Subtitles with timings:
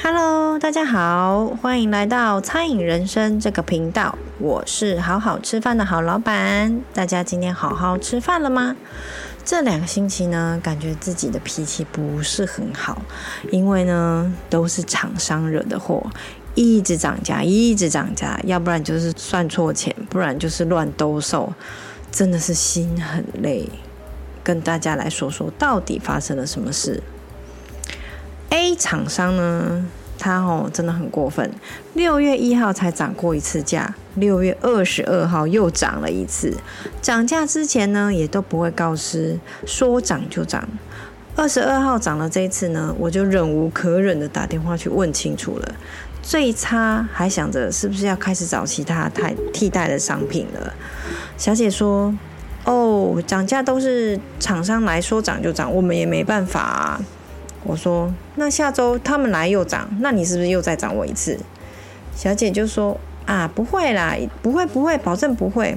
[0.00, 4.16] Hello，大家好，欢迎来到餐饮人生这个频道。
[4.38, 6.80] 我是好好吃饭的好老板。
[6.94, 8.76] 大家今天好好吃饭了吗？
[9.44, 13.02] 这两个星期呢，感觉自己的脾气不是很好，
[13.50, 16.06] 因为呢都是厂商惹的祸，
[16.54, 21.52] 一直涨价，一直涨价，要不然就是算错钱，不然就是乱兜售，
[22.12, 23.68] 真的是心很累。
[24.44, 27.02] 跟大家来说说，到底发生了什么事
[28.78, 29.84] 厂商呢，
[30.18, 31.50] 他哦真的很过分，
[31.94, 36.56] 六月一号才涨过一次价，六月二十二号又涨了一次。
[37.02, 40.68] 涨价之前呢，也都不会告知，说涨就涨。
[41.34, 45.74] 二十二号涨了这一次呢，我就忍无可忍的打电话去问清楚了。
[46.22, 50.72] 最差还想着是不是要开始找其他替替代的商品了。
[51.36, 52.14] 小姐说。
[52.64, 57.00] 哦，涨价都是厂商来说涨就涨，我们也没办法啊。
[57.64, 61.38] 我说，那下周他们来又涨，那你是不是又再涨我一次？
[62.14, 65.76] 小姐就说啊，不会啦，不会不会，保证不会。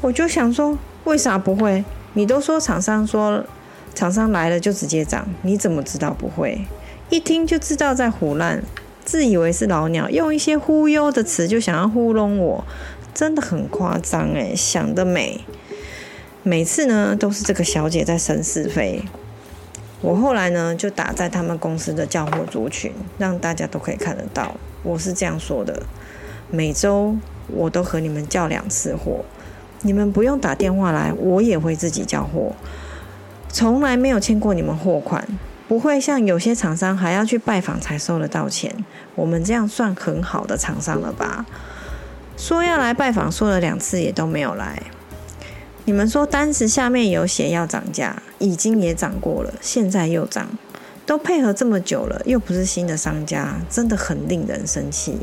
[0.00, 1.84] 我就想说，为啥不会？
[2.14, 3.44] 你都说厂商说
[3.94, 6.66] 厂商来了就直接涨，你怎么知道不会？
[7.08, 8.62] 一听就知道在胡乱，
[9.04, 12.64] 自以为是老鸟，用一些忽悠的词就想要糊弄我，
[13.14, 15.40] 真的很夸张诶，想得美。
[16.42, 19.02] 每次呢，都是这个小姐在生是非。
[20.02, 24.54] 我后来呢，就打在他们公司的叫货族群，让大家都可以看得到。
[24.82, 25.82] 我是这样说的：
[26.50, 27.16] 每周
[27.48, 29.24] 我都和你们叫两次货，
[29.80, 32.52] 你们不用打电话来，我也会自己叫货。
[33.48, 35.26] 从来没有欠过你们货款，
[35.66, 38.84] 不会像有些厂商还要去拜访才收得到钱。
[39.14, 41.46] 我们这样算很好的厂商了吧？
[42.36, 44.82] 说要来拜访，说了两次也都没有来。
[45.86, 50.48] 你们说单子下面有写要涨价，已经也涨过了，现在又涨，
[51.06, 55.18] 都配合这么久了，又不是新的商家，真的很令人生气。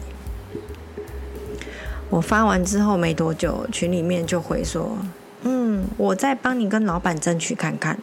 [2.09, 4.97] 我发完之后没多久，群里面就回说
[5.44, 8.00] ：“嗯，我再帮你跟老板争取看看。”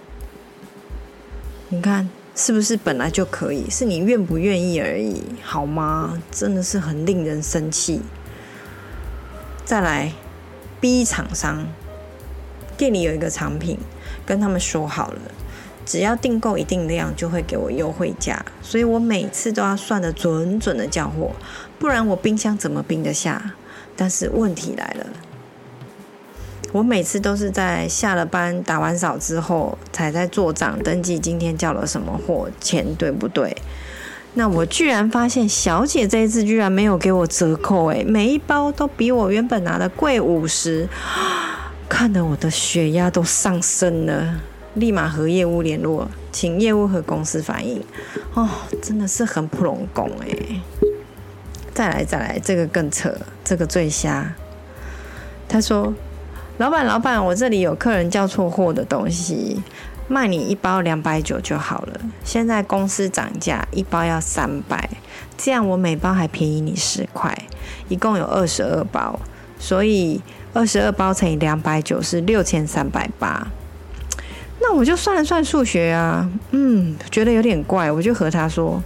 [1.73, 3.71] 你看是不是本来就可以？
[3.71, 6.23] 是你愿不愿意而已，好吗？
[6.31, 8.03] 真的是很令人生气。
[9.65, 10.13] 再来
[10.79, 11.67] ，B 厂商。
[12.81, 13.77] 店里有一个产品，
[14.25, 15.21] 跟他们说好了，
[15.85, 21.33] 只要订购一定量就会给我优惠价，所以我每次都要算得准准的交货，
[21.79, 23.53] 不然我冰箱怎么冰得下？
[23.95, 25.07] 但是问题来了，
[26.73, 33.55] 我每次都是在下了班打完扫之后，才在做账登记今天叫了什么货，钱对不对？
[34.33, 40.89] 那我居然发现小姐这一次居然没有给我折扣，诶，每一包都比我原本拿的贵五十。
[41.91, 44.41] 看得我的血压都上升了，
[44.75, 47.83] 立马和业务联络，请业务和公司反映。
[48.33, 48.49] 哦，
[48.81, 50.63] 真的是很普拢拱哎！
[51.75, 53.13] 再来再来，这个更扯，
[53.45, 54.33] 这个最瞎。
[55.49, 55.93] 他说
[56.59, 59.61] ：“老板老板，我这里有客人叫错货的东西，
[60.07, 62.01] 卖你一包两百九就好了。
[62.25, 64.89] 现在公司涨价，一包要三百，
[65.37, 67.37] 这样我每包还便宜你十块，
[67.89, 69.19] 一共有二十二包，
[69.59, 70.23] 所以。”
[70.53, 73.47] 二十二包乘以两百九是六千三百八，
[74.61, 78.83] 那我就算了算数学啊，嗯，觉得有点怪，我就和他说，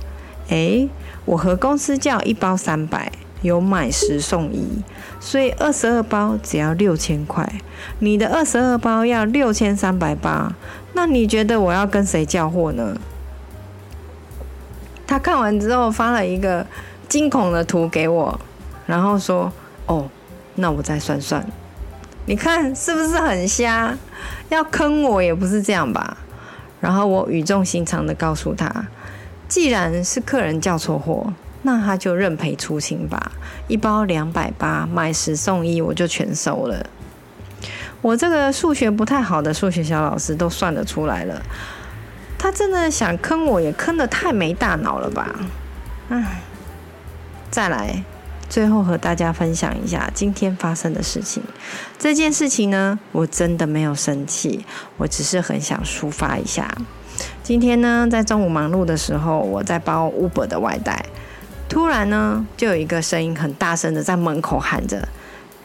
[0.49, 0.89] 诶，
[1.25, 3.11] 我和公司叫一包三百，
[3.41, 4.83] 有买十送一，
[5.19, 7.51] 所以二十二包只要六千块，
[7.99, 10.55] 你的二十二包要六千三百八，
[10.93, 12.95] 那你觉得我要跟谁叫货呢？
[15.07, 16.67] 他看完之后发了一个
[17.09, 18.39] 惊恐的图给我，
[18.85, 19.51] 然后说，
[19.87, 20.11] 哦。
[20.57, 21.45] 那我再算算，
[22.27, 23.97] 你看是不是很瞎？
[24.49, 26.17] 要坑我也不是这样吧？
[26.81, 28.87] 然后我语重心长的告诉他，
[29.49, 31.33] 既然是客人叫错货，
[31.63, 33.33] 那他就认赔出清吧。
[33.69, 36.87] 一包两百八，买十送一，我就全收了。
[38.03, 41.43] 我这个数学不太好的数学小老师都算得出来了，
[42.39, 45.35] 他真的想坑我也坑得太没大脑了吧？
[46.11, 46.43] 唉，
[47.51, 48.05] 再来。
[48.55, 51.43] 最后和大家分享一下今天发生的事情。
[51.99, 54.65] 这件事情呢，我真的没有生气，
[54.97, 56.73] 我只是很想抒发一下。
[57.43, 61.05] 今天呢，在中午忙碌的时候，我在包 Uber 的外带，
[61.69, 65.09] 突然呢，就有一个声音很大声的在门口喊着：“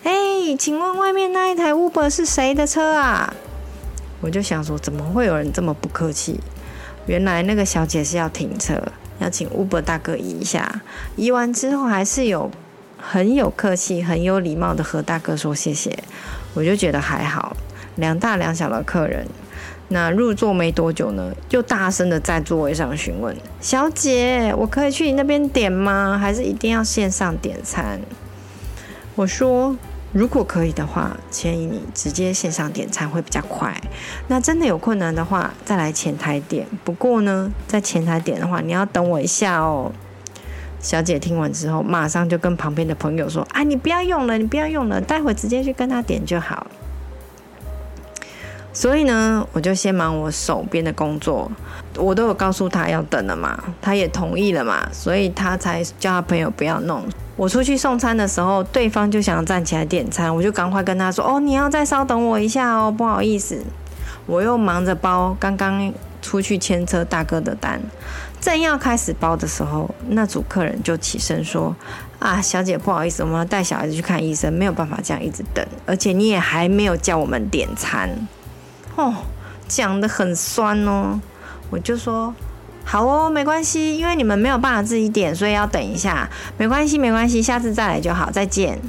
[0.01, 0.11] 哎，
[0.57, 3.31] 请问外面那一台 Uber 是谁的车啊？”
[4.19, 6.39] 我就想说，怎么会有人这么不客气？
[7.05, 8.81] 原来那个小姐是要停车，
[9.19, 10.81] 要请 Uber 大哥移一下。
[11.15, 12.49] 移完之后，还是有。
[13.01, 15.97] 很有客气、很有礼貌的和大哥说谢谢，
[16.53, 17.55] 我就觉得还好。
[17.95, 19.25] 两大两小的客人，
[19.89, 26.17] 那入座没多久呢，就大声的在座位上询问：“小姐，我可以去你那边点吗？
[26.17, 27.99] 还是一定要线上点餐？”
[29.15, 29.75] 我说
[30.13, 33.75] ：“如果可以的话，建议你直接线上点餐会比较快。
[34.27, 36.65] 那真的有困难的话，再来前台点。
[36.85, 39.91] 不过呢，在前台点的话，你要等我一下哦。”
[40.79, 46.65] 小姐听完之后，马上就跟旁边的朋友说：“啊，你不要用了，你不要用了，待会直接去跟他点就好。”
[48.71, 51.51] 所以呢，我就先忙我手边的工作，
[51.97, 57.03] 我都有告诉他要等了嘛，他也同意了嘛，所以他才叫他朋友不要弄。
[57.35, 63.59] 我出去送餐的时候，对方就想站起来点餐，我就赶快跟他说：“哦，你要再稍等我一下哦，不好意思。”
[64.27, 65.91] 我又忙着包刚刚
[66.21, 67.81] 出去牵车大哥的单，
[68.41, 71.75] 正要开始包的时候，那组客人就起身说
[72.19, 78.09] ：“啊，小姐，不好意思，我们要带小孩子去看医生，没有办法这样一直等，而且你也还没有叫我们点餐。”
[78.95, 79.13] 哦，
[79.67, 81.19] 讲得很酸哦，
[81.69, 82.33] 我就说
[82.83, 88.79] 好哦，没关系，因为你们没有办法自己点，所以要等一下，没关系，没关系，下次再来就好，再见。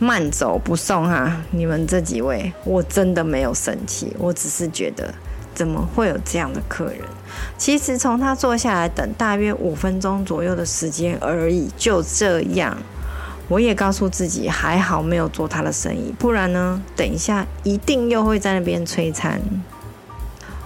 [0.00, 5.12] 慢走不送哈，你们这几位，我真的没有生气，我只是觉得
[5.58, 7.00] 怎么会有这样的客人？
[7.56, 12.76] 其实从他坐下来等大约五分钟左右的时间而已，就这样。
[13.48, 19.40] 我也告诉自己，还好没有做他的生意，不然呢，等一下一定又会在那边催餐。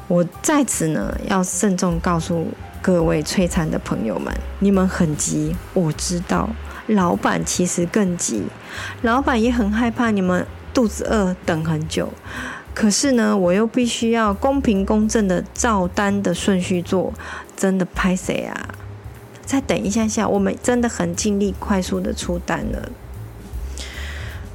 [0.09, 2.49] 我在此呢，要慎重告诉
[2.83, 6.51] 各位催餐的朋友们，你们很急，我知道，
[6.89, 8.43] 老板其实更急，
[9.01, 12.13] 老板也很害怕你们肚子饿等很久。
[12.75, 17.13] 可是呢，我又必须要公平公正的照单的顺序做，
[17.57, 18.69] 真的拍谁啊？
[19.45, 22.89] 再等一下下，我们真的很尽力，快速的出单了。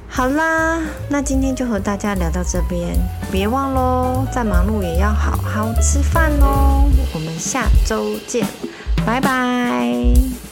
[0.08, 0.80] 好啦，
[1.10, 2.96] 那今天就和大家聊到这边，
[3.30, 6.90] 别忘喽，再忙碌也要好好吃饭哦。
[7.14, 8.46] 我们下周见，
[9.06, 10.47] 拜拜。